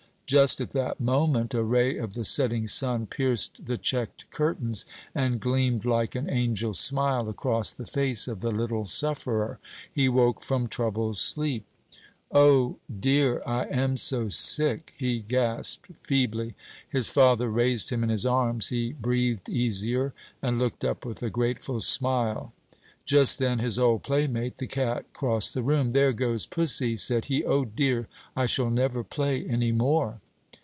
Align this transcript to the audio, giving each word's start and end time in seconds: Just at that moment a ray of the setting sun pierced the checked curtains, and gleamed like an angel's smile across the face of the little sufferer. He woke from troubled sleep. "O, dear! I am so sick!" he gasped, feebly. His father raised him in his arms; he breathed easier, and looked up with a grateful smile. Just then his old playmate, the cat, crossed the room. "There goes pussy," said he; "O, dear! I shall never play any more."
Just 0.27 0.61
at 0.61 0.69
that 0.69 1.01
moment 1.01 1.53
a 1.53 1.61
ray 1.61 1.97
of 1.97 2.13
the 2.13 2.23
setting 2.23 2.65
sun 2.65 3.05
pierced 3.05 3.65
the 3.65 3.77
checked 3.77 4.29
curtains, 4.31 4.85
and 5.13 5.41
gleamed 5.41 5.83
like 5.83 6.15
an 6.15 6.29
angel's 6.29 6.79
smile 6.79 7.27
across 7.27 7.73
the 7.73 7.85
face 7.85 8.29
of 8.29 8.39
the 8.39 8.49
little 8.49 8.87
sufferer. 8.87 9.59
He 9.91 10.07
woke 10.07 10.41
from 10.41 10.69
troubled 10.69 11.17
sleep. 11.17 11.65
"O, 12.31 12.77
dear! 12.97 13.43
I 13.45 13.65
am 13.65 13.97
so 13.97 14.29
sick!" 14.29 14.93
he 14.97 15.19
gasped, 15.19 15.89
feebly. 16.01 16.55
His 16.87 17.09
father 17.11 17.49
raised 17.49 17.89
him 17.89 18.01
in 18.01 18.07
his 18.07 18.25
arms; 18.25 18.69
he 18.69 18.93
breathed 18.93 19.49
easier, 19.49 20.13
and 20.41 20.57
looked 20.57 20.85
up 20.85 21.05
with 21.05 21.21
a 21.21 21.29
grateful 21.29 21.81
smile. 21.81 22.53
Just 23.03 23.39
then 23.39 23.59
his 23.59 23.79
old 23.79 24.03
playmate, 24.03 24.57
the 24.59 24.67
cat, 24.67 25.05
crossed 25.11 25.53
the 25.55 25.63
room. 25.63 25.91
"There 25.91 26.13
goes 26.13 26.45
pussy," 26.45 26.95
said 26.95 27.25
he; 27.25 27.43
"O, 27.43 27.65
dear! 27.65 28.07
I 28.37 28.45
shall 28.45 28.69
never 28.69 29.03
play 29.03 29.43
any 29.45 29.71
more." 29.73 30.21